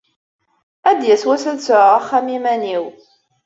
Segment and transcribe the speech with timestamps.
[0.89, 2.85] Ad d-yas wass ad sɛuɣ axxam iman-iw.